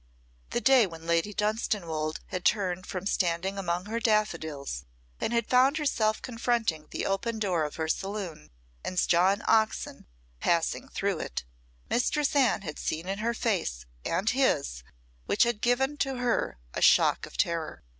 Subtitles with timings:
[0.49, 4.83] The day when Lady Dunstanwolde had turned from standing among her daffodils,
[5.19, 8.49] and had found herself confronting the open door of her saloon,
[8.83, 10.07] and John Oxon
[10.39, 11.43] passing through it,
[11.87, 14.81] Mistress Anne had seen that in her face and his
[15.27, 17.83] which had given to her a shock of terror.